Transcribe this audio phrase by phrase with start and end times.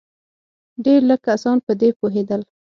[0.85, 2.41] ډېر لږ کسان په دې پوهېدل.